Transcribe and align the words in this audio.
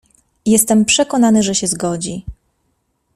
"Jestem 0.45 0.85
przekonany, 0.85 1.43
że 1.43 1.55
się 1.55 1.67
zgodzi." 1.67 2.25